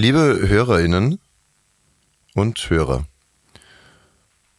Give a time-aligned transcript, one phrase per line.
[0.00, 1.18] Liebe Hörerinnen
[2.34, 3.04] und Hörer,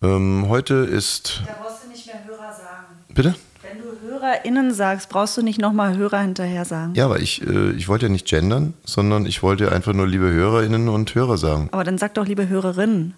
[0.04, 1.42] ähm, heute ist.
[1.48, 2.86] Da brauchst du nicht mehr Hörer sagen.
[3.10, 3.34] Bitte?
[3.64, 6.94] Wenn du HörerInnen sagst, brauchst du nicht nochmal Hörer hinterher sagen.
[6.94, 10.30] Ja, aber ich, äh, ich wollte ja nicht gendern, sondern ich wollte einfach nur liebe
[10.30, 11.70] Hörerinnen und Hörer sagen.
[11.72, 13.16] Aber dann sag doch liebe Hörerinnen.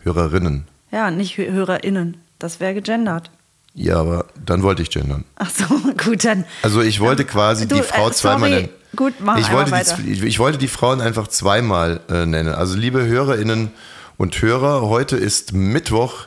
[0.00, 0.66] Hörerinnen.
[0.90, 2.16] Ja, nicht Hö- HörerInnen.
[2.40, 3.30] Das wäre gegendert.
[3.74, 5.24] Ja, aber dann wollte ich gendern.
[5.36, 5.64] Ach so,
[6.04, 6.44] gut, dann.
[6.62, 8.68] Also ich wollte quasi Du, die Frau äh, zweimal nennen.
[8.94, 9.72] Gut, mach ich wollte,
[10.02, 12.54] die, ich, wollte die Frauen einfach zweimal äh, nennen.
[12.54, 13.70] Also liebe Hörerinnen
[14.18, 16.26] und Hörer, heute ist Mittwoch,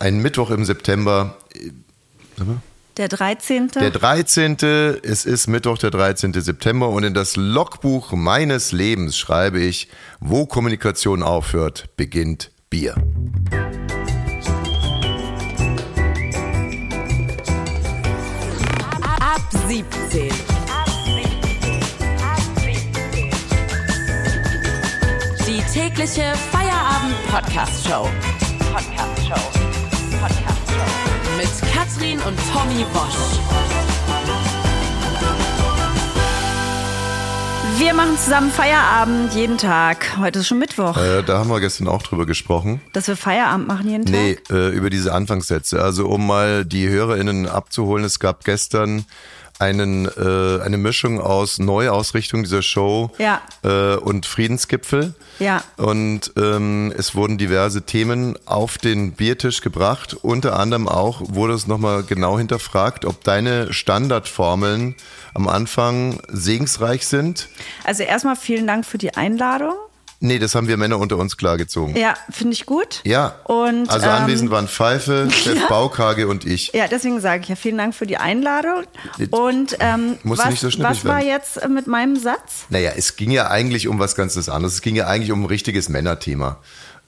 [0.00, 1.36] ein Mittwoch im September.
[1.54, 2.42] äh,
[2.96, 3.68] Der 13.
[3.68, 4.56] Der 13.
[5.04, 6.32] Es ist Mittwoch, der 13.
[6.32, 9.88] September und in das Logbuch meines Lebens schreibe ich,
[10.18, 12.96] wo Kommunikation aufhört, beginnt Bier.
[19.68, 20.30] 17.
[25.46, 28.08] Die tägliche Feierabend-Podcast-Show.
[28.72, 29.50] Podcast-Show.
[30.22, 31.36] Podcast-Show.
[31.36, 33.38] Mit Katrin und Tommy Bosch.
[37.76, 40.16] Wir machen zusammen Feierabend jeden Tag.
[40.18, 40.96] Heute ist schon Mittwoch.
[40.96, 42.80] Äh, da haben wir gestern auch drüber gesprochen.
[42.94, 44.14] Dass wir Feierabend machen jeden Tag?
[44.14, 45.82] Nee, äh, über diese Anfangssätze.
[45.82, 49.04] Also um mal die HörerInnen abzuholen, es gab gestern
[49.58, 53.40] einen, äh, eine Mischung aus Neuausrichtung dieser Show Ja.
[53.64, 55.14] äh, und Friedensgipfel.
[55.38, 55.62] Ja.
[55.76, 60.14] Und ähm, es wurden diverse Themen auf den Biertisch gebracht.
[60.22, 64.94] Unter anderem auch wurde es nochmal genau hinterfragt, ob deine Standardformeln
[65.34, 67.48] am Anfang segensreich sind.
[67.84, 69.74] Also erstmal vielen Dank für die Einladung.
[70.20, 71.96] Nee, das haben wir Männer unter uns klargezogen.
[71.96, 73.00] Ja, finde ich gut.
[73.04, 73.36] Ja.
[73.44, 76.72] Und, also ähm, anwesend waren Pfeife, Chef Baukage und ich.
[76.74, 78.82] Ja, deswegen sage ich ja vielen Dank für die Einladung.
[79.30, 82.66] Und ähm, Musst du was, nicht so was war jetzt mit meinem Satz?
[82.68, 84.74] Naja, es ging ja eigentlich um was ganz anderes.
[84.74, 86.58] Es ging ja eigentlich um ein richtiges Männerthema.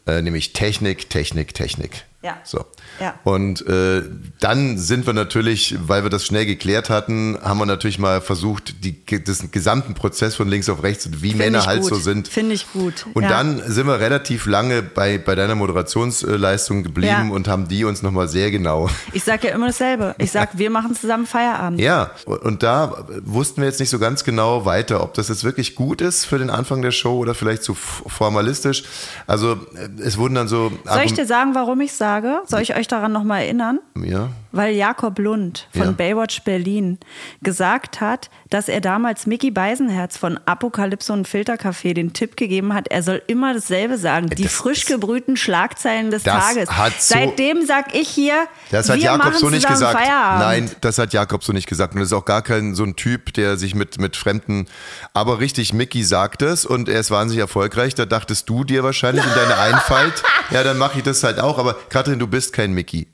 [0.06, 2.04] Äh, nämlich Technik, Technik, Technik.
[2.22, 2.36] Ja.
[2.44, 2.66] So.
[3.00, 3.14] Ja.
[3.24, 4.02] Und äh,
[4.40, 8.84] dann sind wir natürlich, weil wir das schnell geklärt hatten, haben wir natürlich mal versucht,
[8.84, 12.28] die, den gesamten Prozess von links auf rechts, wie Find Männer halt so sind.
[12.28, 13.06] Finde ich gut.
[13.14, 13.30] Und ja.
[13.30, 17.34] dann sind wir relativ lange bei, bei deiner Moderationsleistung geblieben Ja.
[17.34, 20.14] und haben die uns nochmal sehr genau Ich sage ja immer dasselbe.
[20.18, 21.80] Ich sage, wir machen zusammen Feierabend.
[21.80, 25.74] Ja, und da wussten wir jetzt nicht so ganz genau weiter, ob das jetzt wirklich
[25.74, 28.84] gut ist für den Anfang der Show oder vielleicht zu formalistisch.
[29.26, 32.09] Also äh, es wurden dann so Soll ich dir sagen, warum ich sage?
[32.46, 33.78] Soll ich euch daran nochmal erinnern?
[34.02, 35.90] ja, Weil Jakob Lund von Ja.
[35.92, 36.98] Baywatch Berlin
[37.42, 42.88] gesagt hat, dass er damals Mickey Beisenherz von Apokalypse und Filtercafé den Tipp gegeben hat,
[42.88, 44.28] er soll immer dasselbe sagen.
[44.30, 46.68] Die das frisch gebrühten Schlagzeilen des Tages.
[46.68, 49.98] so- Seitdem sag ich hier, das hat wir Jakob machen so nicht gesagt.
[49.98, 50.40] Feierabend.
[50.40, 51.94] Nein, das hat Jakob so nicht gesagt.
[51.94, 54.66] Und das ist auch gar kein so ein Typ, der sich mit, mit Fremden.
[55.14, 57.94] Aber richtig, Mickey sagt es und er ist wahnsinnig erfolgreich.
[57.94, 61.58] Da dachtest du dir wahrscheinlich in deiner Einfalt, ja, dann mache ich das halt auch.
[61.58, 63.06] Aber Katrin, du bist kein Mickey.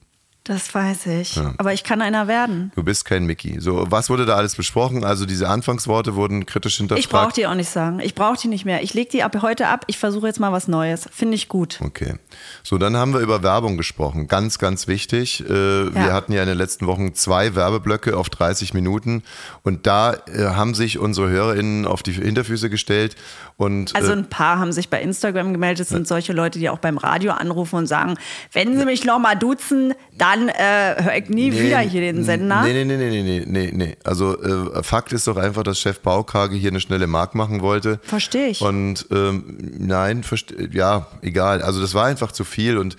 [0.47, 1.41] Das weiß ich.
[1.59, 2.71] Aber ich kann einer werden.
[2.77, 3.59] Du bist kein Mickey.
[3.61, 5.05] So, was wurde da alles besprochen?
[5.05, 7.05] Also diese Anfangsworte wurden kritisch hinterfragt.
[7.05, 7.99] Ich brauche die auch nicht sagen.
[7.99, 8.83] Ich brauche die nicht mehr.
[8.85, 9.85] Ich lege die ab heute ab.
[9.89, 11.09] Ich versuche jetzt mal was Neues.
[11.13, 11.81] Finde ich gut.
[11.83, 12.15] Okay.
[12.63, 14.29] So, dann haben wir über Werbung gesprochen.
[14.29, 15.41] Ganz, ganz wichtig.
[15.45, 15.49] Äh,
[15.95, 19.25] Wir hatten ja in den letzten Wochen zwei Werbeblöcke auf 30 Minuten
[19.65, 23.17] und da äh, haben sich unsere HörerInnen auf die Hinterfüße gestellt
[23.57, 25.81] und Also äh, ein paar haben sich bei Instagram gemeldet.
[25.81, 28.17] Das sind solche Leute, die auch beim Radio anrufen und sagen,
[28.53, 32.63] wenn sie mich noch mal duzen, dann äh, höre ich nie wieder hier den Sender.
[32.63, 33.97] Nee, nee, nee, nee, nee, nee, nee.
[34.05, 38.01] Also äh, Fakt ist doch einfach, dass Chef Baukage hier eine schnelle Mark machen wollte.
[38.03, 38.61] Versteh ich.
[38.61, 40.25] Und ähm, nein,
[40.73, 41.63] ja, egal.
[41.63, 42.97] Also das war einfach zu viel und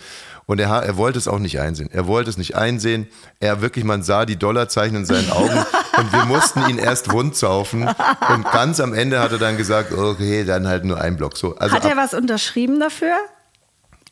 [0.47, 1.89] und er, er wollte es auch nicht einsehen.
[1.91, 3.07] Er wollte es nicht einsehen.
[3.41, 5.57] Er wirklich, man sah die Dollarzeichen in seinen Augen
[5.97, 7.83] und wir mussten ihn erst rundzaufen.
[7.83, 11.35] Und ganz am Ende hat er dann gesagt, okay, dann halt nur ein Block.
[11.35, 13.17] So, also Hat er was unterschrieben dafür?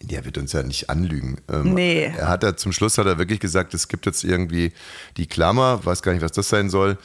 [0.01, 1.38] Der wird uns ja nicht anlügen.
[1.51, 2.11] Ähm, Nee.
[2.17, 4.72] Er hat ja zum Schluss hat er wirklich gesagt, es gibt jetzt irgendwie
[5.17, 6.97] die Klammer, weiß gar nicht, was das sein soll.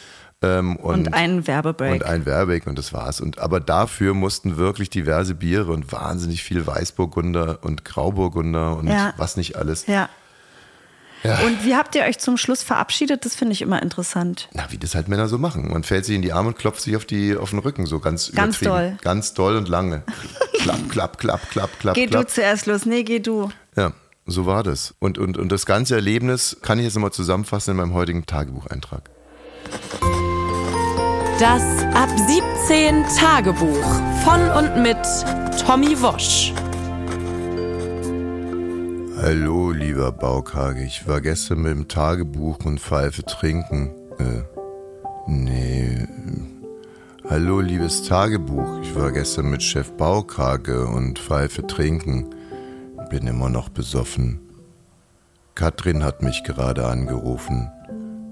[0.43, 1.93] Ähm, und, Und einen Werbebreak.
[1.93, 3.21] Und ein Werbebreak und das war's.
[3.21, 9.13] Und aber dafür mussten wirklich diverse Biere und wahnsinnig viel Weißburgunder und Grauburgunder und Ja.
[9.19, 9.87] was nicht alles.
[9.87, 10.09] Ja.
[11.23, 11.39] Ja.
[11.41, 13.25] Und wie habt ihr euch zum Schluss verabschiedet?
[13.27, 14.49] Das finde ich immer interessant.
[14.55, 15.71] Na, wie das halt Männer so machen.
[15.71, 17.99] Man fällt sich in die Arme und klopft sich auf, die, auf den Rücken, so
[18.01, 18.97] ganz Ganz doll.
[19.03, 20.03] Ganz doll und lange.
[20.63, 22.31] klapp, klapp, klapp, klapp, klapp, Geh du klapp.
[22.31, 22.87] zuerst los.
[22.87, 23.51] Nee, geh du.
[23.77, 23.93] Ja,
[24.27, 24.95] so war das.
[24.99, 29.11] Und, und, und das ganze Erlebnis kann ich jetzt nochmal zusammenfassen in meinem heutigen Tagebucheintrag.
[31.39, 31.63] Das
[31.95, 32.09] Ab
[32.67, 33.85] 17 Tagebuch
[34.25, 34.97] von und mit
[35.67, 36.53] Tommy Wosch.
[39.23, 40.83] Hallo, lieber Baukage.
[40.83, 43.91] Ich war gestern mit dem Tagebuch und Pfeife trinken.
[44.19, 44.45] Äh,
[45.27, 46.07] nee.
[47.29, 48.81] Hallo, liebes Tagebuch.
[48.81, 52.31] Ich war gestern mit Chef Baukrage und Pfeife trinken.
[53.11, 54.41] Bin immer noch besoffen.
[55.55, 57.71] Katrin hat mich gerade angerufen.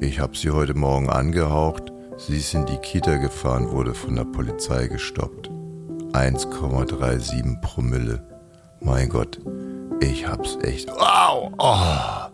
[0.00, 1.92] Ich habe sie heute Morgen angehaucht.
[2.16, 5.50] Sie ist in die Kita gefahren, wurde von der Polizei gestoppt.
[6.12, 8.26] 1,37 Promille.
[8.80, 9.38] Mein Gott,
[10.00, 10.88] ich hab's echt.
[10.88, 11.52] Wow!
[11.58, 12.30] Oh,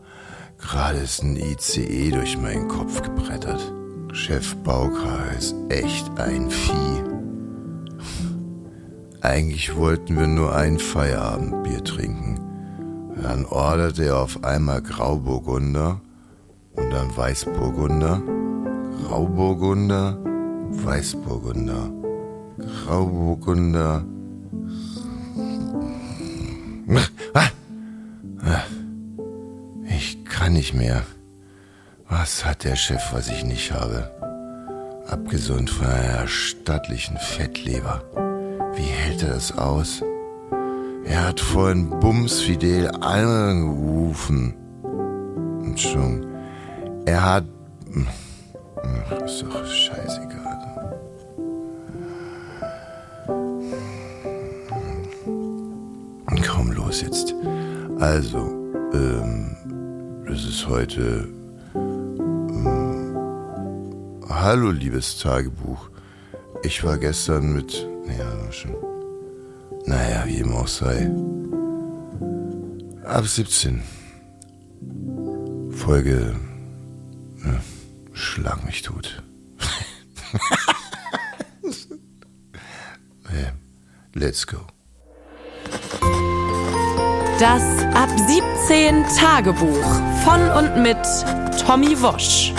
[0.59, 3.73] gerade ist ein ICE durch meinen Kopf gebrettert.
[4.13, 7.03] Chef Bauker ist echt ein Vieh.
[9.21, 12.39] Eigentlich wollten wir nur ein Feierabendbier trinken.
[13.23, 16.01] Dann orderte er auf einmal Grauburgunder
[16.77, 18.21] und dann Weißburgunder,
[19.03, 20.19] Grauburgunder,
[20.71, 21.91] Weißburgunder,
[22.59, 24.05] Grauburgunder.
[30.55, 31.03] Nicht mehr.
[32.09, 34.11] Was hat der Chef, was ich nicht habe?
[35.09, 38.03] Abgesund von einer stattlichen Fettleber.
[38.77, 40.03] Wie hält er das aus?
[41.05, 44.55] Er hat vorhin Bumsfidel angerufen.
[44.83, 46.25] Und schon.
[47.05, 47.45] Er hat.
[49.11, 51.01] Ach, ist doch scheißegal.
[56.47, 57.35] Komm los jetzt.
[57.99, 58.39] Also,
[58.93, 59.57] ähm,
[60.35, 61.29] das ist heute.
[61.77, 63.17] Ähm,
[64.29, 65.91] hallo, liebes Tagebuch.
[66.65, 67.87] Ich war gestern mit.
[68.05, 68.75] Naja, schon.
[69.87, 71.09] Naja, wie immer auch sei.
[73.05, 73.81] Ab 17.
[75.71, 76.35] Folge.
[77.45, 77.61] Äh,
[78.13, 79.23] Schlag mich tot.
[84.15, 84.67] Let's go.
[87.41, 87.63] Das
[87.95, 89.85] Ab 17 Tagebuch
[90.23, 90.97] von und mit
[91.67, 92.53] Tommy Wosch.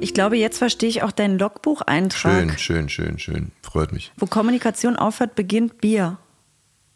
[0.00, 2.58] Ich glaube, jetzt verstehe ich auch deinen Logbucheintrag.
[2.58, 3.52] Schön, schön, schön, schön.
[3.62, 4.12] Freut mich.
[4.16, 6.18] Wo Kommunikation aufhört, beginnt Bier.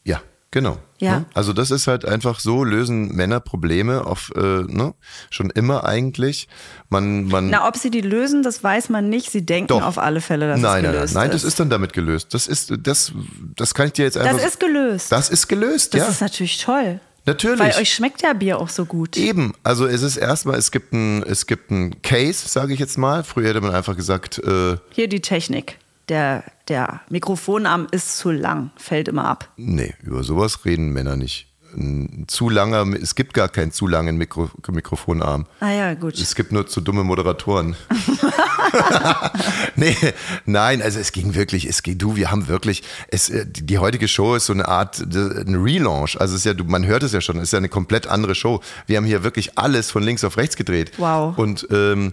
[0.02, 0.20] Ja,
[0.52, 0.78] genau.
[1.00, 1.19] Ja.
[1.19, 1.25] Ne?
[1.34, 4.94] Also das ist halt einfach so, lösen Männer Probleme auf, äh, ne?
[5.31, 6.46] schon immer eigentlich.
[6.88, 9.32] Man, man, Na, ob sie die lösen, das weiß man nicht.
[9.32, 9.82] Sie denken Doch.
[9.82, 11.43] auf alle Fälle, dass nein, es nein, gelöst nein, nein, ist.
[11.43, 12.32] das ist dann damit gelöst.
[12.34, 13.12] Das ist, das,
[13.56, 14.37] das kann ich dir jetzt einfach.
[14.37, 15.10] das ist gelöst.
[15.10, 16.08] Das ist gelöst, Das ja.
[16.08, 17.00] ist natürlich toll.
[17.25, 17.60] Natürlich.
[17.60, 19.16] Weil euch schmeckt ja Bier auch so gut.
[19.16, 22.99] Eben, also es ist erstmal, es gibt ein, es gibt ein Case, sage ich jetzt
[22.99, 23.22] mal.
[23.22, 25.78] Früher hätte man einfach gesagt, äh, Hier die Technik.
[26.12, 29.49] Der, der Mikrofonarm ist zu lang, fällt immer ab.
[29.56, 31.47] nee, über sowas reden Männer nicht.
[31.75, 35.47] Ein zu langer, es gibt gar keinen zu langen Mikro, Mikrofonarm.
[35.61, 36.19] Ah ja, gut.
[36.19, 37.76] Es gibt nur zu dumme Moderatoren.
[39.76, 39.97] nee,
[40.44, 44.06] nein, also es ging wirklich, es ging, du, wir haben wirklich, es, äh, die, heutige
[44.06, 46.20] Show ist so eine Art, äh, ein Relaunch.
[46.20, 48.06] Also es ist ja, du, man hört es ja schon, es ist ja eine komplett
[48.06, 48.61] andere Show.
[48.87, 50.93] Wir haben hier wirklich alles von links auf rechts gedreht.
[50.99, 51.38] Wow.
[51.38, 52.12] Und, ähm,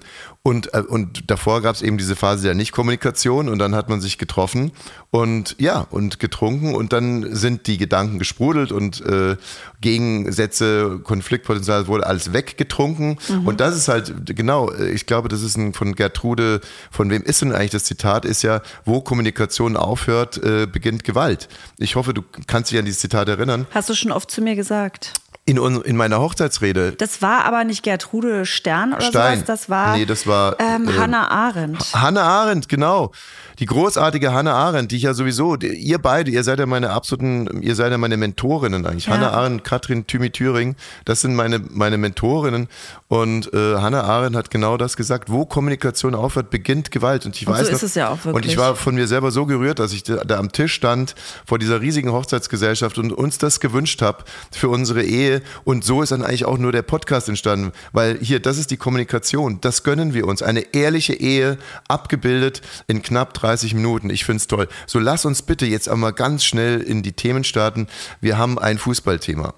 [0.49, 4.01] und, äh, und davor gab es eben diese Phase der Nicht-Kommunikation und dann hat man
[4.01, 4.71] sich getroffen
[5.11, 9.37] und ja, und getrunken und dann sind die Gedanken gesprudelt und äh,
[9.81, 13.17] Gegensätze, Konfliktpotenzial wurde alles weggetrunken.
[13.45, 17.41] Und das ist halt, genau, ich glaube, das ist ein, von Gertrude, von wem ist
[17.41, 21.47] denn eigentlich das Zitat, ist ja, wo Kommunikation aufhört, äh, beginnt Gewalt.
[21.77, 23.67] Ich hoffe, du kannst dich an dieses Zitat erinnern.
[23.71, 25.13] Hast du schon oft zu mir gesagt.
[25.49, 29.35] In, in meiner Hochzeitsrede Das war aber nicht Gertrude Stern oder Stein.
[29.39, 31.93] sowas, das war, Nee, das war, ähm, ähm, Hannah Arendt.
[31.93, 33.11] Hannah Arendt, genau.
[33.59, 36.91] Die großartige Hannah Arendt, die ich ja sowieso, die, ihr beide, ihr seid ja meine
[36.91, 39.07] absoluten, ihr seid ja meine Mentorinnen eigentlich.
[39.07, 39.13] Ja.
[39.13, 40.75] Hannah Arendt, Katrin Thymi Thüring,
[41.05, 42.67] das sind meine, meine Mentorinnen.
[43.09, 47.25] Und äh, Hannah Arendt hat genau das gesagt, wo Kommunikation aufhört, beginnt Gewalt.
[47.25, 48.53] Und ich Und so weiß ist noch, es ja auch Und wirklich.
[48.53, 51.57] ich war von mir selber so gerührt, dass ich da, da am Tisch stand vor
[51.57, 55.41] dieser riesigen Hochzeitsgesellschaft und uns das gewünscht habe für unsere Ehe.
[55.63, 58.77] Und so ist dann eigentlich auch nur der Podcast entstanden, weil hier, das ist die
[58.77, 60.43] Kommunikation, das gönnen wir uns.
[60.43, 64.11] Eine ehrliche Ehe, abgebildet in knapp 30 Minuten.
[64.11, 64.67] Ich finde es toll.
[64.85, 67.87] So lass uns bitte jetzt einmal ganz schnell in die Themen starten.
[68.21, 69.55] Wir haben ein Fußballthema.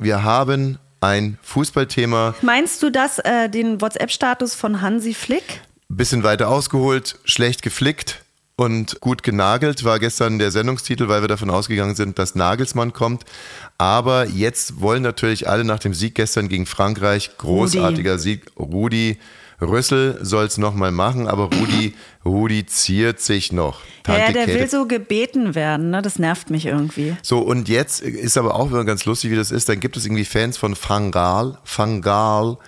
[0.00, 2.34] Wir haben ein Fußballthema.
[2.42, 5.62] Meinst du das, äh, den WhatsApp-Status von Hansi Flick?
[5.88, 8.24] bisschen weiter ausgeholt, schlecht geflickt
[8.56, 13.24] und gut genagelt war gestern der Sendungstitel, weil wir davon ausgegangen sind, dass Nagelsmann kommt.
[13.78, 19.18] Aber jetzt wollen natürlich alle nach dem Sieg gestern gegen Frankreich, großartiger Sieg, Rudi
[19.60, 21.94] Rüssel soll es nochmal machen, aber Rudi,
[22.24, 23.80] Rudi ziert sich noch.
[24.06, 24.60] Ja, Tante der Käthe.
[24.60, 26.02] will so gebeten werden, ne?
[26.02, 27.16] Das nervt mich irgendwie.
[27.22, 29.68] So, und jetzt ist aber auch immer ganz lustig, wie das ist.
[29.68, 31.58] Dann gibt es irgendwie Fans von Fangal.
[31.64, 32.58] Fangal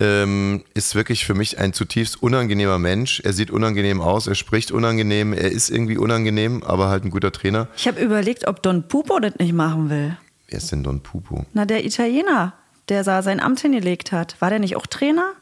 [0.00, 3.20] ähm, ist wirklich für mich ein zutiefst unangenehmer Mensch.
[3.24, 7.32] Er sieht unangenehm aus, er spricht unangenehm, er ist irgendwie unangenehm, aber halt ein guter
[7.32, 7.68] Trainer.
[7.76, 10.16] Ich habe überlegt, ob Don Pupo das nicht machen will.
[10.48, 11.46] Wer ist denn Don Pupo?
[11.52, 12.54] Na, der Italiener,
[12.88, 14.36] der da sein Amt hingelegt hat.
[14.40, 15.32] War der nicht auch Trainer?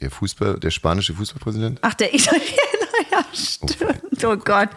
[0.00, 1.78] Der Fußball, der spanische Fußballpräsident?
[1.82, 2.44] Ach, der Italiener.
[3.12, 4.24] ja, stimmt.
[4.24, 4.68] Oh Gott.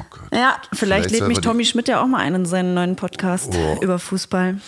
[0.00, 0.28] Oh Gott.
[0.32, 3.52] Ja, vielleicht, Vielleicht lädt mich Tommy Schmidt ja auch mal ein in seinen neuen Podcast
[3.54, 3.78] Oh.
[3.82, 4.60] über Fußball.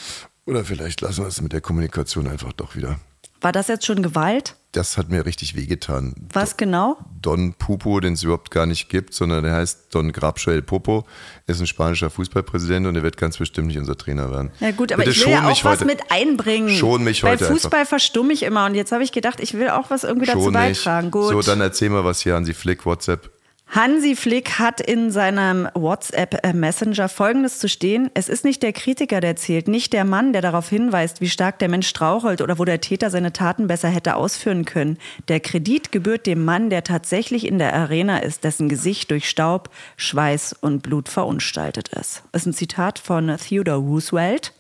[0.45, 3.01] Oder vielleicht lassen wir es mit der Kommunikation einfach doch wieder.
[3.41, 4.57] War das jetzt schon Gewalt?
[4.73, 6.15] Das hat mir richtig wehgetan.
[6.35, 6.99] Was genau?
[7.23, 11.07] Don Pupo, den es überhaupt gar nicht gibt, sondern der heißt Don Grabschoel Popo,
[11.47, 14.51] ist ein spanischer Fußballpräsident und er wird ganz bestimmt nicht unser Trainer werden.
[14.61, 16.69] Ja gut, aber Bitte ich will ja auch was heute- mit einbringen.
[16.77, 19.71] Schon mich Bei heute Fußball verstumme ich immer und jetzt habe ich gedacht, ich will
[19.71, 21.07] auch was irgendwie dazu Schon beitragen.
[21.07, 21.13] nicht.
[21.13, 21.31] Gut.
[21.31, 23.31] So, dann erzähl mal was hier, Hansi Flick, WhatsApp.
[23.69, 28.11] Hansi Flick hat in seinem WhatsApp-Messenger Folgendes zu stehen.
[28.15, 31.59] Es ist nicht der Kritiker, der zählt, nicht der Mann, der darauf hinweist, wie stark
[31.59, 34.99] der Mensch strauchelt oder wo der Täter seine Taten besser hätte ausführen können.
[35.29, 39.69] Der Kredit gebührt dem Mann, der tatsächlich in der Arena ist, dessen Gesicht durch Staub,
[39.97, 42.23] Schweiß und Blut verunstaltet ist.
[42.33, 44.55] Das ist ein Zitat von Theodore Roosevelt.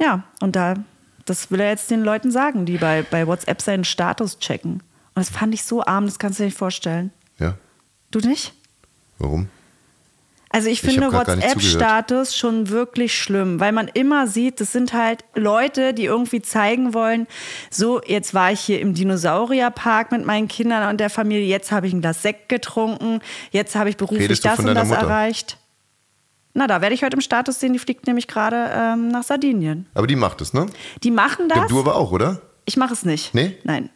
[0.00, 0.74] Ja, und da,
[1.24, 4.74] das will er jetzt den Leuten sagen, die bei, bei WhatsApp seinen Status checken.
[5.14, 7.10] Und das fand ich so arm, das kannst du dir nicht vorstellen.
[8.14, 8.52] Ja, Du nicht?
[9.18, 9.48] warum?
[10.50, 15.22] Also ich Ich finde WhatsApp-Status schon wirklich schlimm, weil man immer sieht, das sind halt
[15.34, 17.26] Leute, die irgendwie zeigen wollen,
[17.70, 21.86] so, jetzt war ich hier im Dinosaurierpark mit meinen Kindern und der Familie, jetzt habe
[21.86, 25.00] ich ein Glas Sekt getrunken, jetzt habe ich beruflich das und das Mutter?
[25.02, 25.58] erreicht.
[26.54, 29.86] Na, da werde ich heute im Status sehen, die fliegt nämlich gerade ähm, nach Sardinien.
[29.94, 30.66] Aber die macht es, ne?
[31.02, 31.68] Die machen das.
[31.68, 32.40] Du aber auch, oder?
[32.64, 33.34] Ich mache es nicht.
[33.34, 33.56] Nee?
[33.64, 33.90] Nein.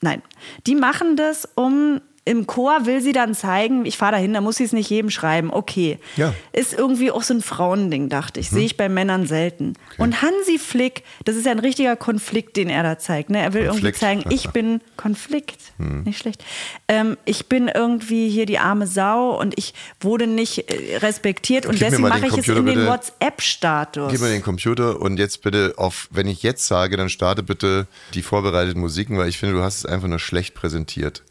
[0.00, 0.20] Nein.
[0.66, 4.56] Die machen das, um im Chor will sie dann zeigen, ich fahre dahin, da muss
[4.56, 5.50] sie es nicht jedem schreiben.
[5.52, 5.98] Okay.
[6.16, 6.32] Ja.
[6.52, 8.48] Ist irgendwie auch so ein Frauending, dachte ich.
[8.48, 9.74] Sehe ich bei Männern selten.
[9.98, 13.30] Und Hansi Flick, das ist ja ein richtiger Konflikt, den er da zeigt.
[13.30, 13.40] Ne?
[13.40, 14.00] Er will Konflikt.
[14.00, 15.58] irgendwie zeigen, ich bin Konflikt.
[15.78, 16.44] Nicht schlecht.
[16.86, 21.72] Ähm, ich bin irgendwie hier die arme Sau und ich wurde nicht äh, respektiert und
[21.72, 22.86] Gib deswegen mache den ich es in den bitte.
[22.86, 24.12] WhatsApp-Status.
[24.12, 27.88] Gib mir den Computer und jetzt bitte auf, wenn ich jetzt sage, dann starte bitte
[28.14, 31.24] die vorbereiteten Musiken, weil ich finde, du hast es einfach nur schlecht präsentiert.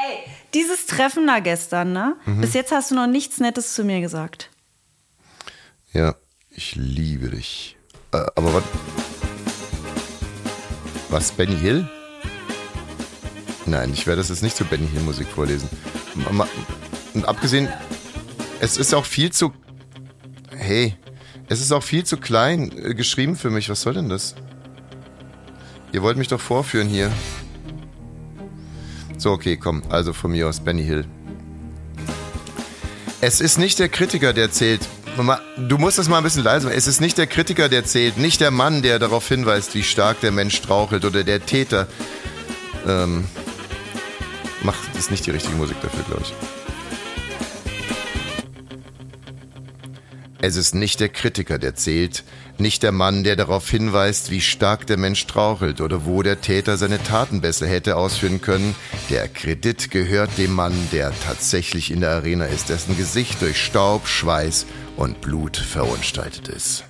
[0.00, 0.20] Ey,
[0.54, 2.16] dieses Treffen da gestern, ne?
[2.24, 2.40] Mhm.
[2.40, 4.48] Bis jetzt hast du noch nichts Nettes zu mir gesagt.
[5.92, 6.14] Ja,
[6.50, 7.76] ich liebe dich.
[8.12, 8.62] Äh, aber was?
[11.08, 11.88] Was, Benny Hill?
[13.66, 15.68] Nein, ich werde das jetzt nicht zu Benny Hill Musik vorlesen.
[17.14, 17.68] Und abgesehen,
[18.60, 19.52] es ist auch viel zu.
[20.50, 20.96] Hey,
[21.48, 23.68] es ist auch viel zu klein äh, geschrieben für mich.
[23.68, 24.36] Was soll denn das?
[25.90, 27.10] Ihr wollt mich doch vorführen hier.
[29.18, 29.82] So, okay, komm.
[29.90, 31.04] Also von mir aus Benny Hill.
[33.20, 34.80] Es ist nicht der Kritiker, der zählt.
[35.56, 36.78] Du musst das mal ein bisschen leiser machen.
[36.78, 40.20] Es ist nicht der Kritiker, der zählt, nicht der Mann, der darauf hinweist, wie stark
[40.20, 41.88] der Mensch strauchelt oder der Täter.
[42.86, 43.24] Ähm,
[44.62, 46.32] macht ist nicht die richtige Musik dafür, glaube ich.
[50.40, 52.22] Es ist nicht der Kritiker, der zählt,
[52.60, 56.76] nicht der Mann, der darauf hinweist, wie stark der Mensch strauchelt oder wo der Täter
[56.76, 58.74] seine Taten besser hätte ausführen können.
[59.10, 64.06] Der Kredit gehört dem Mann, der tatsächlich in der Arena ist, dessen Gesicht durch Staub,
[64.06, 66.84] Schweiß und Blut verunstaltet ist.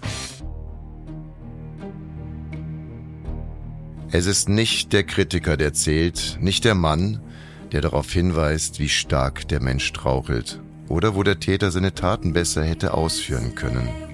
[4.10, 7.20] Es ist nicht der Kritiker, der zählt, nicht der Mann,
[7.72, 12.64] der darauf hinweist, wie stark der Mensch strauchelt oder wo der Täter seine Taten besser
[12.64, 14.07] hätte ausführen können.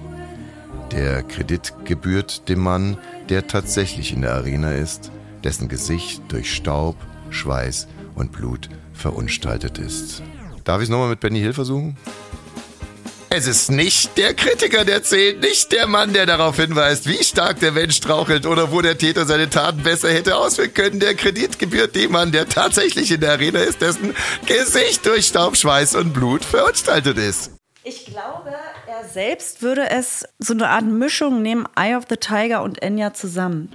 [0.91, 2.97] Der Kredit gebührt dem Mann,
[3.29, 5.11] der tatsächlich in der Arena ist,
[5.43, 6.95] dessen Gesicht durch Staub,
[7.29, 10.21] Schweiß und Blut verunstaltet ist.
[10.63, 11.97] Darf ich es nochmal mit Benny Hill versuchen?
[13.29, 17.59] Es ist nicht der Kritiker, der zählt, nicht der Mann, der darauf hinweist, wie stark
[17.59, 20.99] der Mensch strauchelt oder wo der Täter seine Taten besser hätte ausführen können.
[21.01, 24.15] Der Kredit gebührt dem Mann, der tatsächlich in der Arena ist, dessen
[24.45, 27.51] Gesicht durch Staub, Schweiß und Blut verunstaltet ist.
[27.87, 28.49] Ich glaube,
[28.87, 33.13] er selbst würde es so eine Art Mischung nehmen, Eye of the Tiger und Enya
[33.13, 33.71] zusammen.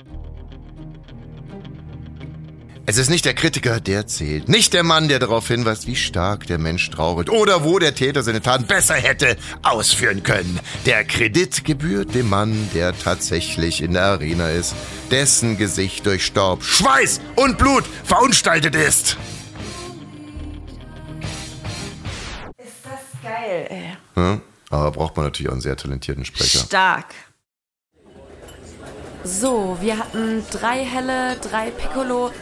[2.87, 6.49] Es ist nicht der Kritiker, der zählt, nicht der Mann, der darauf hinweist, wie stark
[6.49, 10.59] der Mensch strauchelt oder wo der Täter seine Taten besser hätte ausführen können.
[10.87, 14.75] Der Kredit gebührt dem Mann, der tatsächlich in der Arena ist,
[15.13, 18.75] dessen Gesicht durch Staub, Schweiß und Blut verunstaltet.
[18.75, 19.19] Ist
[23.41, 23.97] geil, ey.
[24.17, 26.61] Ja, aber braucht man natürlich auch einen sehr talentierten Sprecher.
[26.61, 27.15] Stark.
[29.23, 32.33] So, wir hatten drei helle, drei Piccolo.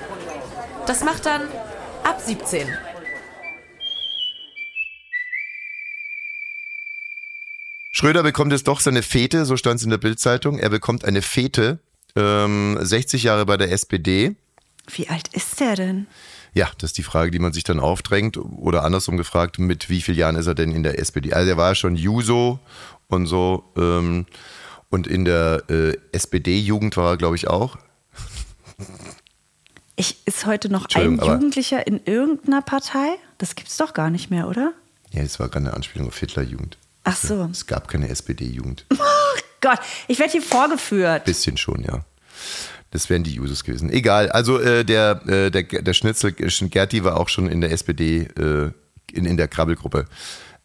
[0.86, 1.42] Das macht dann
[2.04, 2.68] ab 17.
[7.90, 10.58] Schröder bekommt jetzt doch seine Fete, so stand es in der Bildzeitung.
[10.60, 11.80] Er bekommt eine Fete,
[12.14, 14.36] ähm, 60 Jahre bei der SPD.
[14.86, 16.06] Wie alt ist der denn?
[16.54, 18.36] Ja, das ist die Frage, die man sich dann aufdrängt.
[18.36, 21.32] Oder andersrum gefragt, mit wie vielen Jahren ist er denn in der SPD?
[21.32, 22.58] Also er war ja schon Juso
[23.08, 23.64] und so.
[23.76, 24.26] Ähm,
[24.90, 27.76] und in der äh, SPD-Jugend war er, glaube ich, auch.
[29.96, 33.16] Ich, ist heute noch ein Jugendlicher in irgendeiner Partei?
[33.38, 34.72] Das gibt's doch gar nicht mehr, oder?
[35.10, 36.78] Ja, das war gerade eine Anspielung auf Hitlerjugend.
[37.04, 37.48] Ach so.
[37.50, 38.86] Es gab keine SPD-Jugend.
[39.60, 41.24] Gott, ich werde hier vorgeführt.
[41.24, 42.04] Bisschen schon, ja.
[42.90, 43.90] Das wären die Jusos gewesen.
[43.90, 48.22] Egal, also äh, der, äh, der, der Schnitzel Gerti war auch schon in der SPD,
[48.22, 48.70] äh,
[49.12, 50.06] in, in der Krabbelgruppe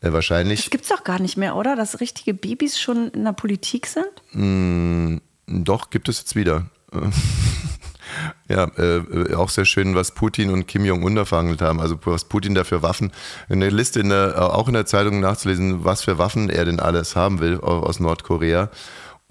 [0.01, 0.61] äh, wahrscheinlich.
[0.61, 1.75] Das gibt's doch gar nicht mehr, oder?
[1.75, 5.19] Dass richtige Babys schon in der Politik sind?
[5.47, 6.67] Doch, gibt es jetzt wieder.
[8.47, 11.79] Ja, äh, äh, auch sehr schön, was Putin und Kim Jong-un da verhandelt haben.
[11.79, 13.11] Also was Putin da für Waffen,
[13.49, 16.79] eine Liste in der, äh, auch in der Zeitung nachzulesen, was für Waffen er denn
[16.79, 18.69] alles haben will au- aus Nordkorea.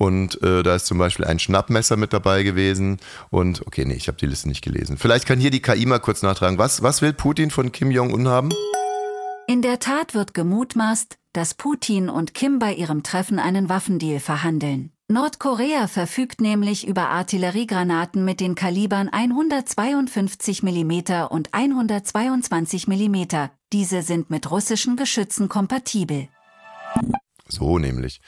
[0.02, 2.97] Und äh, da ist zum Beispiel ein Schnappmesser mit dabei gewesen.
[3.30, 4.97] Und okay, nee, ich habe die Liste nicht gelesen.
[4.99, 6.59] Vielleicht kann hier die KI mal kurz nachtragen.
[6.59, 8.50] Was, was will Putin von Kim Jong-un haben?
[9.47, 14.90] In der Tat wird gemutmaßt, dass Putin und Kim bei ihrem Treffen einen Waffendeal verhandeln.
[15.06, 23.23] Nordkorea verfügt nämlich über Artilleriegranaten mit den Kalibern 152 mm und 122 mm.
[23.73, 26.26] Diese sind mit russischen Geschützen kompatibel.
[27.47, 28.21] So nämlich.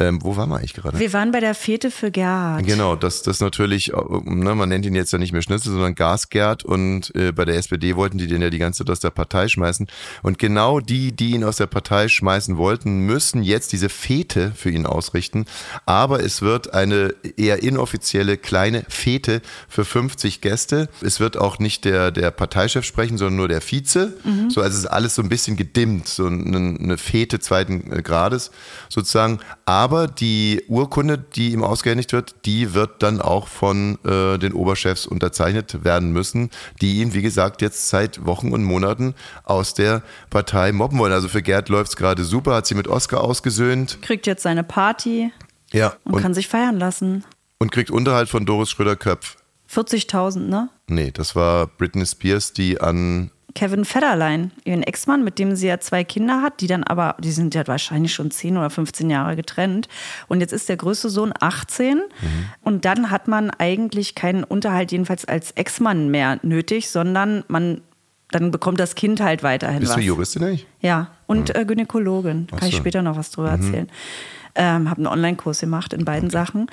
[0.00, 0.98] Ähm, wo waren wir eigentlich gerade?
[0.98, 2.64] Wir waren bei der Fete für Gerhard.
[2.66, 3.92] Genau, das, das natürlich,
[4.24, 7.56] ne, man nennt ihn jetzt ja nicht mehr Schnitzel, sondern Gasgerd und äh, bei der
[7.56, 9.88] SPD wollten die den ja die ganze Zeit aus der Partei schmeißen.
[10.22, 14.70] Und genau die, die ihn aus der Partei schmeißen wollten, müssen jetzt diese Fete für
[14.70, 15.44] ihn ausrichten.
[15.84, 20.88] Aber es wird eine eher inoffizielle kleine Fete für 50 Gäste.
[21.02, 24.14] Es wird auch nicht der, der Parteichef sprechen, sondern nur der Vize.
[24.48, 28.00] So, also es ist alles so ein bisschen gedimmt, so eine, eine Fete zweiten äh,
[28.02, 28.50] Grades
[28.88, 29.40] sozusagen.
[29.66, 35.06] Aber die Urkunde, die ihm ausgehändigt wird, die wird dann auch von äh, den Oberchefs
[35.06, 40.72] unterzeichnet werden müssen, die ihn, wie gesagt, jetzt seit Wochen und Monaten aus der Partei
[40.72, 41.12] mobben wollen.
[41.12, 43.98] Also für Gerd läuft es gerade super, hat sie mit Oscar ausgesöhnt.
[44.02, 45.32] Kriegt jetzt seine Party
[45.72, 47.24] Ja, und, und, kann sich feiern lassen.
[47.58, 49.36] und kriegt Unterhalt von Doris Schröder-Köpf.
[49.72, 50.68] 40.000, ne?
[50.88, 55.80] Nee, das war Britney Spears, die an Kevin Federlein, ihren Ex-Mann, mit dem sie ja
[55.80, 59.36] zwei Kinder hat, die dann aber, die sind ja wahrscheinlich schon 10 oder 15 Jahre
[59.36, 59.88] getrennt.
[60.28, 62.00] Und jetzt ist der größte Sohn 18
[62.62, 67.80] und dann hat man eigentlich keinen Unterhalt, jedenfalls als Ex-Mann mehr nötig, sondern man,
[68.30, 69.96] dann bekommt das Kind halt weiterhin Bist was.
[69.96, 70.66] du Juristin eigentlich?
[70.80, 72.46] Ja, und äh, Gynäkologin.
[72.46, 73.88] Kann ich später noch was drüber erzählen.
[74.54, 76.66] Ähm, habe einen Online-Kurs gemacht in beiden Sachen.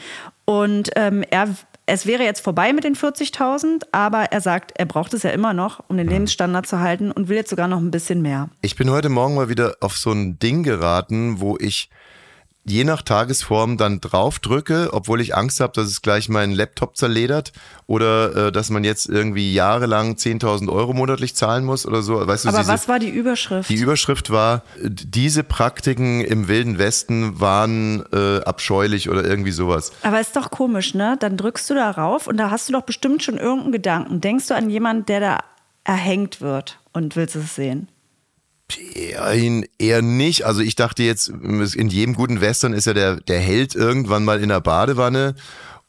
[0.45, 1.49] Und ähm, er,
[1.87, 5.53] es wäre jetzt vorbei mit den 40.000, aber er sagt, er braucht es ja immer
[5.53, 8.49] noch, um den Lebensstandard zu halten und will jetzt sogar noch ein bisschen mehr.
[8.61, 11.89] Ich bin heute Morgen mal wieder auf so ein Ding geraten, wo ich
[12.69, 16.97] je nach Tagesform dann drauf drücke, obwohl ich Angst habe, dass es gleich meinen Laptop
[16.97, 17.53] zerledert
[17.85, 22.25] oder äh, dass man jetzt irgendwie jahrelang 10.000 Euro monatlich zahlen muss oder so.
[22.27, 23.69] Weißt du, Aber diese, was war die Überschrift?
[23.69, 29.91] die Überschrift war, diese Praktiken im Wilden Westen waren äh, abscheulich oder irgendwie sowas.
[30.03, 31.15] aber ist doch komisch, ne?
[31.19, 34.21] Dann drückst du da rauf und da hast du doch bestimmt schon irgendeinen Gedanken.
[34.21, 35.39] Denkst du an jemanden, der da
[35.83, 37.87] erhängt wird und willst es sehen?
[39.79, 40.45] Eher, nicht.
[40.45, 44.41] Also ich dachte jetzt, in jedem guten Western ist ja der, der Held irgendwann mal
[44.41, 45.35] in der Badewanne.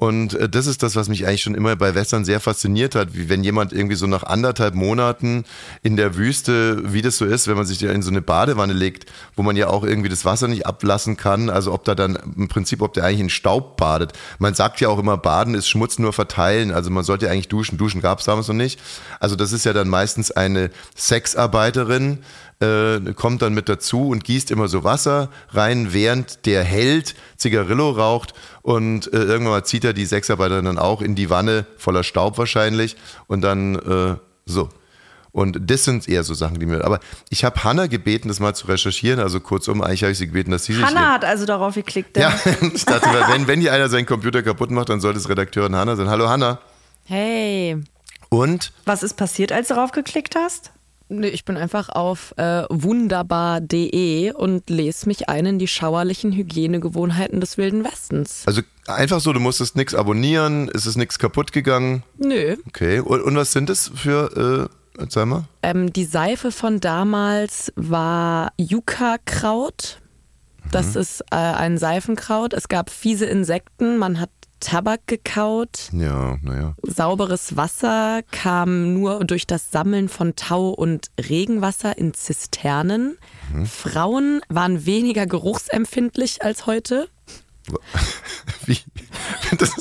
[0.01, 3.15] Und äh, das ist das, was mich eigentlich schon immer bei Western sehr fasziniert hat,
[3.15, 5.45] wie wenn jemand irgendwie so nach anderthalb Monaten
[5.83, 9.11] in der Wüste, wie das so ist, wenn man sich in so eine Badewanne legt,
[9.35, 12.47] wo man ja auch irgendwie das Wasser nicht ablassen kann, also ob da dann im
[12.47, 14.13] Prinzip, ob der eigentlich in Staub badet.
[14.39, 17.49] Man sagt ja auch immer, Baden ist Schmutz nur verteilen, also man sollte ja eigentlich
[17.49, 17.77] duschen.
[17.77, 18.79] Duschen gab es damals noch nicht.
[19.19, 22.21] Also das ist ja dann meistens eine Sexarbeiterin,
[22.61, 27.91] äh, kommt dann mit dazu und gießt immer so Wasser rein, während der Held Zigarillo
[27.91, 32.03] raucht und äh, irgendwann mal zieht er die Sexarbeiterin dann auch in die Wanne voller
[32.05, 34.17] Staub wahrscheinlich und dann äh,
[34.47, 34.69] so.
[35.31, 36.85] Und das sind eher so Sachen, die mir.
[36.85, 39.21] Aber ich habe Hanna gebeten, das mal zu recherchieren.
[39.21, 40.85] Also kurzum, eigentlich habe ich sie gebeten, dass sie sich.
[40.85, 42.17] Hanna hat also darauf geklickt.
[42.17, 42.33] denn- ja,
[42.75, 45.95] ich dachte, wenn, wenn hier einer seinen Computer kaputt macht, dann sollte es Redakteurin Hanna
[45.97, 46.09] sein.
[46.09, 46.59] Hallo Hanna.
[47.05, 47.77] Hey.
[48.31, 50.73] Und Was ist passiert, als du darauf geklickt hast?
[51.11, 57.41] Nee, ich bin einfach auf äh, wunderbar.de und lese mich ein in die schauerlichen Hygienegewohnheiten
[57.41, 58.43] des Wilden Westens.
[58.47, 62.03] also einfach so, du musstest nichts abonnieren, es ist nichts kaputt gegangen.
[62.19, 62.57] Nö.
[62.67, 63.01] Okay.
[63.01, 64.69] Und, und was sind das für,
[64.99, 65.45] äh, erzähl mal?
[65.63, 70.01] Ähm, die Seife von damals war Yucca-Kraut.
[70.71, 72.53] Das ist äh, ein Seifenkraut.
[72.53, 74.29] Es gab fiese Insekten, man hat
[74.61, 75.91] Tabak gekaut.
[75.93, 76.75] Ja, naja.
[76.83, 83.19] Sauberes Wasser kam nur durch das Sammeln von Tau und Regenwasser in Zisternen.
[83.65, 87.09] Frauen waren weniger geruchsempfindlich als heute.
[88.67, 88.79] Wie?
[89.59, 89.75] Das,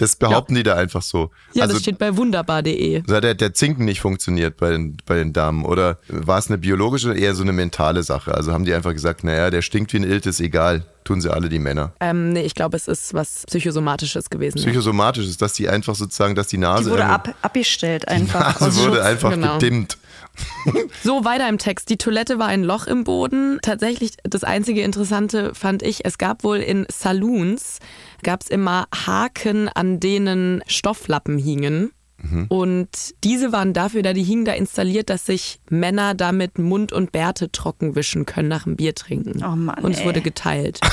[0.00, 1.30] Das behaupten die da einfach so.
[1.52, 3.02] Ja, also, das steht bei wunderbar.de.
[3.06, 5.66] so hat der, der Zinken nicht funktioniert bei den, bei den Damen?
[5.66, 8.32] Oder war es eine biologische oder eher so eine mentale Sache?
[8.34, 10.86] Also haben die einfach gesagt, naja, der stinkt wie ein Ilt, ist egal.
[11.04, 11.92] Tun sie alle die Männer.
[12.00, 14.56] Ähm, nee, ich glaube, es ist was Psychosomatisches gewesen.
[14.58, 14.64] ja.
[14.64, 18.40] Psychosomatisch ist, dass die einfach sozusagen, dass die Nase, Die wurde ab, abgestellt einfach.
[18.40, 19.04] Nase aus wurde Schutz.
[19.06, 19.58] einfach genau.
[19.58, 19.98] gedimmt.
[21.02, 21.88] So, weiter im Text.
[21.88, 23.58] Die Toilette war ein Loch im Boden.
[23.62, 27.78] Tatsächlich, das einzige Interessante fand ich, es gab wohl in Saloons,
[28.22, 31.92] gab es immer Haken, an denen Stofflappen hingen.
[32.48, 32.88] Und
[33.24, 37.50] diese waren dafür da, die hingen da installiert, dass sich Männer damit Mund und Bärte
[37.50, 39.42] trocken wischen können nach dem Bier trinken.
[39.42, 40.06] Oh Mann, und es ey.
[40.06, 40.80] wurde geteilt.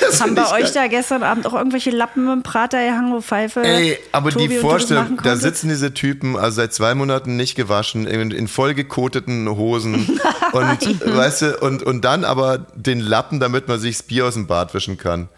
[0.00, 0.72] Das Haben bei euch geil.
[0.74, 3.62] da gestern Abend auch irgendwelche Lappen im Prater gehangen, wo Pfeife?
[3.62, 8.06] Ey, aber Tobi, die Vorstellung, da sitzen diese Typen, also seit zwei Monaten nicht gewaschen,
[8.06, 9.94] in, in vollgekoteten Hosen
[10.52, 14.34] und weißt du, und, und dann aber den Lappen, damit man sich das Bier aus
[14.34, 15.28] dem Bad wischen kann.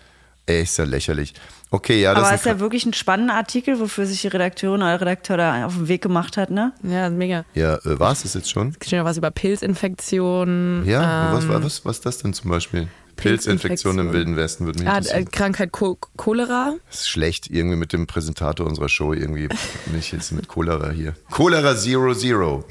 [0.47, 1.33] Ey, ist ja lächerlich.
[1.71, 4.83] Okay, ja, das Aber ist ist ja wirklich ein spannender Artikel, wofür sich die Redakteurin
[4.83, 6.73] oder Redakteur da auf den Weg gemacht hat, ne?
[6.83, 7.45] Ja, mega.
[7.55, 8.77] Ja, äh, war es das jetzt schon?
[8.79, 10.87] Es steht noch was über Pilzinfektionen.
[10.87, 12.89] Ja, ähm, was, was, was, was ist das denn zum Beispiel?
[13.17, 14.13] Pilzinfektion im.
[14.13, 15.31] Wilden Westen würde mich Ah, äh, interessieren.
[15.31, 16.75] Krankheit Cho Cholera.
[16.91, 19.49] Das ist schlecht, irgendwie mit dem Präsentator unserer Show, irgendwie
[19.93, 21.15] nicht jetzt mit Cholera hier.
[21.31, 22.65] Cholera Zero Zero.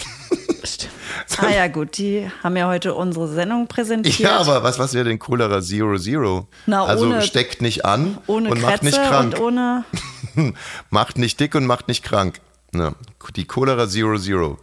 [1.37, 4.19] Ah ja, gut, die haben ja heute unsere Sendung präsentiert.
[4.19, 6.47] Ja, aber was, was wäre denn Cholera Zero Zero?
[6.65, 9.39] Na, also ohne- steckt nicht an ohne und macht nicht krank.
[9.39, 9.83] ohne.
[10.89, 12.39] macht nicht dick und macht nicht krank.
[12.73, 12.93] Ja,
[13.35, 14.57] die Cholera Zero Zero.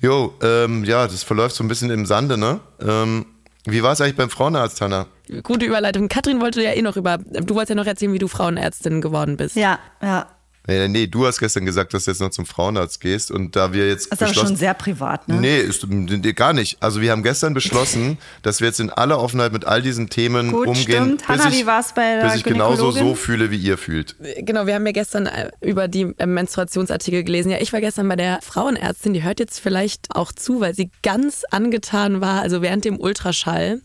[0.00, 2.60] Jo, ähm, ja, das verläuft so ein bisschen im Sande, ne?
[2.80, 3.26] Ähm,
[3.72, 5.06] wie war es eigentlich beim Frauenarzt, Hanna?
[5.42, 6.08] Gute Überleitung.
[6.08, 9.36] Katrin wollte ja eh noch über, du wolltest ja noch erzählen, wie du Frauenärztin geworden
[9.36, 9.56] bist.
[9.56, 10.26] Ja, ja.
[10.70, 13.72] Nee, nee, du hast gestern gesagt, dass du jetzt noch zum Frauenarzt gehst und da
[13.72, 15.40] wir jetzt Das ist aber schon sehr privat, ne?
[15.40, 16.76] Nee, ist, nee, gar nicht.
[16.80, 20.52] Also wir haben gestern beschlossen, dass wir jetzt in aller Offenheit mit all diesen Themen
[20.52, 21.28] Gut, umgehen, stimmt.
[21.28, 24.14] Hanna, ich, wie war's bei der bis ich genauso so fühle, wie ihr fühlt.
[24.38, 27.50] Genau, wir haben ja gestern äh, über die äh, Menstruationsartikel gelesen.
[27.50, 30.90] Ja, ich war gestern bei der Frauenärztin, die hört jetzt vielleicht auch zu, weil sie
[31.02, 32.42] ganz angetan war.
[32.42, 33.80] Also während dem Ultraschall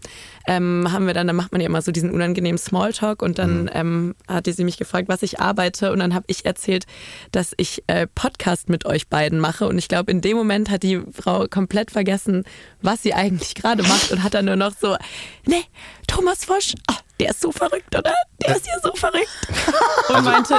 [0.48, 3.70] ähm, haben wir dann, da macht man ja immer so diesen unangenehmen Smalltalk und dann
[3.74, 5.92] ähm, hatte sie mich gefragt, was ich arbeite.
[5.92, 6.86] Und dann habe ich erzählt,
[7.32, 9.68] dass ich äh, Podcast mit euch beiden mache.
[9.68, 12.44] Und ich glaube, in dem Moment hat die Frau komplett vergessen,
[12.82, 14.96] was sie eigentlich gerade macht und hat dann nur noch so,
[15.46, 15.64] nee,
[16.08, 18.14] Thomas Fosch, ah, der ist so verrückt, oder?
[18.46, 19.30] Der ist ja so verrückt.
[20.10, 20.56] Und meinte,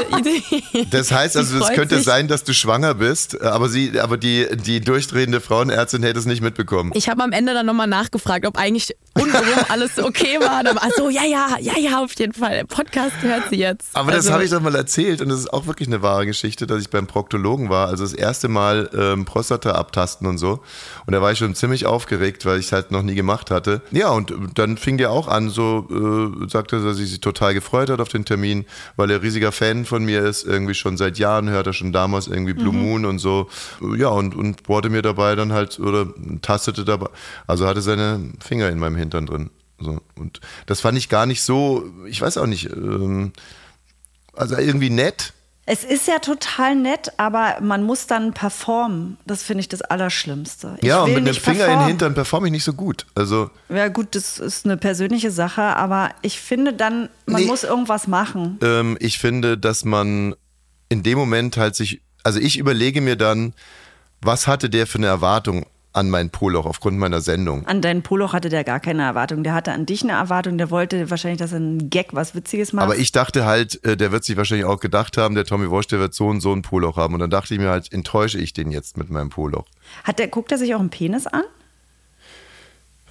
[0.90, 2.04] Das heißt also, es könnte sich.
[2.04, 6.40] sein, dass du schwanger bist, aber sie, aber die, die durchdrehende Frauenärztin hätte es nicht
[6.42, 6.92] mitbekommen.
[6.94, 10.64] Ich habe am Ende dann nochmal nachgefragt, ob eigentlich untenrum alles okay war.
[10.64, 12.64] Dann war so, ja, ja, ja, ja, auf jeden Fall.
[12.64, 13.88] Podcast hört sie jetzt.
[13.94, 16.26] Aber das Also, habe ich doch mal erzählt und das ist auch wirklich eine wahre
[16.26, 20.60] Geschichte, dass ich beim Proktologen war, also das erste Mal ähm, Prostata abtasten und so.
[21.06, 23.82] Und da war ich schon ziemlich aufgeregt, weil ich es halt noch nie gemacht hatte.
[23.90, 27.90] Ja, und dann fing der auch an, so äh, sagte, dass sie sich total gefreut
[27.90, 28.64] hat auf den Termin,
[28.96, 32.26] weil er riesiger Fan von mir ist, irgendwie schon seit Jahren hört er schon damals
[32.26, 33.48] irgendwie Blue Moon und so.
[33.96, 36.06] Ja, und, und bohrte mir dabei dann halt oder
[36.42, 37.08] tastete dabei,
[37.46, 39.50] also hatte seine Finger in meinem Hintern drin.
[39.78, 40.00] So.
[40.14, 43.32] Und das fand ich gar nicht so, ich weiß auch nicht, ähm,
[44.32, 45.32] also irgendwie nett.
[45.68, 49.16] Es ist ja total nett, aber man muss dann performen.
[49.26, 50.76] Das finde ich das Allerschlimmste.
[50.80, 51.86] Ich ja, und mit nicht Finger in den performen.
[51.88, 53.04] Hintern performe ich nicht so gut.
[53.16, 57.46] Also, Ja gut, das ist eine persönliche Sache, aber ich finde dann, man Nee.
[57.48, 58.58] muss irgendwas machen.
[58.62, 60.36] ähm, ich finde, dass man
[60.88, 63.52] in dem Moment halt sich, also ich überlege mir dann,
[64.22, 67.66] was hatte der für eine Erwartung an mein Poloch aufgrund meiner Sendung?
[67.66, 69.42] An deinen Poloch hatte der gar keine Erwartung.
[69.42, 70.58] Der hatte an dich eine Erwartung.
[70.58, 72.84] Der wollte wahrscheinlich, dass er einen Gag, was Witziges macht.
[72.84, 75.86] Aber ich dachte halt, äh, der wird sich wahrscheinlich auch gedacht haben, der Tommy Walsh,
[75.86, 77.14] der wird so und so ein Poloch haben.
[77.14, 79.66] Und dann dachte ich mir halt, enttäusche ich den jetzt mit meinem Poloch.
[80.04, 81.44] Hat der, guckt er sich auch einen Penis an?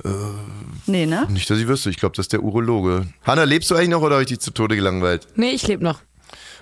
[0.04, 0.10] Äh,
[0.86, 1.26] nee, ne?
[1.30, 3.08] Nicht, dass ich wüsste, ich glaube, das ist der Urologe.
[3.24, 5.28] Hanna, lebst du eigentlich noch oder habe ich dich zu Tode gelangweilt?
[5.36, 6.02] Nee, ich lebe noch.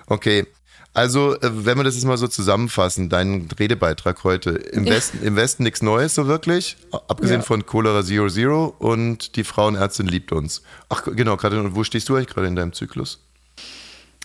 [0.06, 0.46] Okay.
[0.94, 4.50] Also, äh, wenn wir das jetzt mal so zusammenfassen, dein Redebeitrag heute.
[4.50, 6.76] Im Westen, im Westen nichts Neues so wirklich,
[7.08, 7.46] abgesehen Ja.
[7.46, 10.62] von Cholera Zero Zero und die Frauenärztin liebt uns.
[10.88, 13.20] Ach, genau, Katrin, und wo stehst du eigentlich gerade in deinem Zyklus?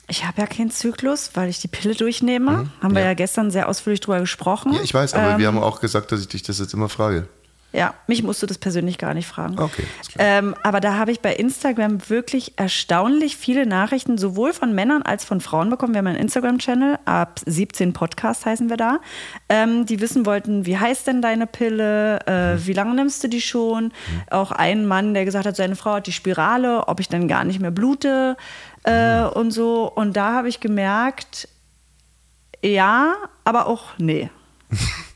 [0.08, 2.72] Ich habe ja keinen Zyklus, weil ich die Pille durchnehme.
[2.82, 3.08] Haben wir ja.
[3.10, 4.74] ja gestern sehr ausführlich drüber gesprochen.
[4.74, 6.90] Ja, ich weiß, aber wir Ähm, haben auch gesagt, dass ich dich das jetzt immer
[6.90, 7.28] frage.
[7.72, 9.60] Ja, mich musst du das persönlich gar nicht fragen.
[9.60, 9.84] Okay.
[10.18, 15.24] Ähm, aber da habe ich bei Instagram wirklich erstaunlich viele Nachrichten, sowohl von Männern als
[15.24, 15.94] von Frauen bekommen.
[15.94, 19.00] Wir haben einen Instagram-Channel, ab 17 Podcast heißen wir da,
[19.50, 22.66] ähm, die wissen wollten, wie heißt denn deine Pille, äh, Mhm.
[22.66, 23.92] wie lange nimmst du die schon?
[24.32, 27.44] Auch ein Mann, der gesagt hat, seine Frau hat die Spirale, ob ich dann gar
[27.44, 28.36] nicht mehr blute
[28.86, 29.30] äh, Mhm.
[29.34, 29.84] und so.
[29.94, 31.48] Und da habe ich gemerkt,
[32.64, 34.32] ja, aber auch nee.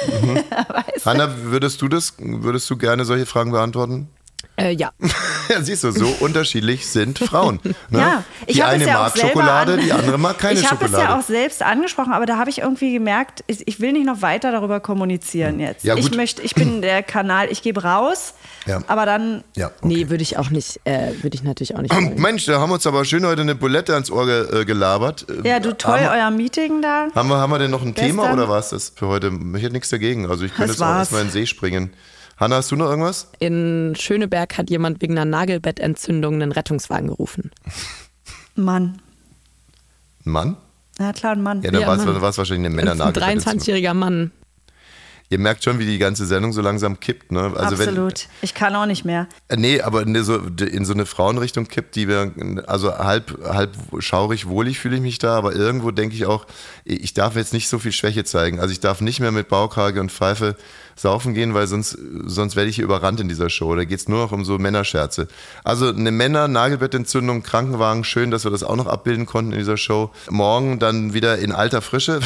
[0.20, 1.04] Du?
[1.04, 4.08] Hanna, würdest du das, würdest du gerne solche Fragen beantworten?
[4.56, 4.90] Äh, ja.
[5.48, 7.60] Ja, siehst du, so unterschiedlich sind Frauen.
[7.88, 8.00] Ne?
[8.00, 10.90] Ja, ich die eine ja mag Schokolade, an- die andere mag keine ich habe es
[10.90, 11.12] Schokolade.
[11.12, 14.22] ja auch selbst angesprochen, aber da habe ich irgendwie gemerkt, ich, ich will nicht noch
[14.22, 15.84] weiter darüber kommunizieren jetzt.
[15.84, 18.34] Ja, ich möchte, ich bin der Kanal, ich gebe raus,
[18.66, 18.82] Ja.
[18.88, 19.74] aber dann ja, okay.
[19.82, 22.20] Nee, würde ich auch nicht, äh, würde ich natürlich auch nicht wollen.
[22.20, 25.26] Mensch, da haben wir uns aber schön heute eine Bulette ans Ohr ge äh, gelabert.
[25.44, 27.06] Äh, ja, du toll, haben, euer Meeting da.
[27.14, 28.38] haben wir, haben wir denn noch ein Thema Gestern?
[28.40, 29.28] oder war es das für heute?
[29.28, 30.28] Ich hätte nichts dagegen.
[30.28, 31.92] Also ich könnte jetzt auch erstmal in den See springen.
[32.36, 33.28] Hanna, hast du noch irgendwas?
[33.38, 37.50] In Schöneberg hat jemand wegen einer Nagelbettentzündung einen Rettungswagen gerufen.
[38.54, 39.00] Mann.
[40.26, 40.56] Ein Mann?
[40.98, 41.62] Ja, klar, ein Mann.
[41.62, 41.96] Ja, dann Ja, war
[42.28, 43.22] es wahrscheinlich eine ist ein Männernagel.
[43.22, 44.32] 23-jähriger Mann.
[45.28, 47.32] Ihr merkt schon, wie die ganze Sendung so langsam kippt.
[47.32, 47.52] Ne?
[47.56, 48.28] Also wenn, Absolut.
[48.42, 49.26] ich kann auch nicht mehr.
[49.48, 52.32] Äh, Nee, aber in so, in so eine Frauenrichtung kippt, die wir,
[52.66, 56.46] also halb, halb schaurig, wohlig fühle ich mich da, aber irgendwo denke ich auch,
[56.84, 58.60] ich darf jetzt nicht so viel Schwäche zeigen.
[58.60, 60.56] Also ich darf nicht mehr mit Baukrage und Pfeife
[60.96, 63.74] saufen gehen, weil sonst, sonst werde ich hier überrannt in dieser Show.
[63.74, 65.28] Da geht es nur noch um so Männerscherze.
[65.62, 70.10] Also eine Männer-Nagelbettentzündung, Krankenwagen, schön, dass wir das auch noch abbilden konnten in dieser Show.
[70.30, 72.20] Morgen dann wieder in alter Frische.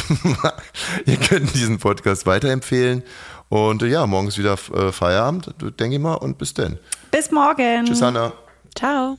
[1.06, 3.02] Ihr könnt diesen Podcast weiterempfehlen.
[3.48, 6.78] Und äh, ja, morgen ist wieder äh, Feierabend, denke ich mal, und bis dann.
[7.11, 7.85] Bis morgen.
[7.85, 8.33] Tschüss, Hanna.
[8.76, 9.18] Ciao.